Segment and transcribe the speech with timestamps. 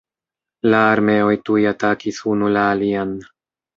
[0.73, 3.17] La armeoj tuj atakis unu la alian.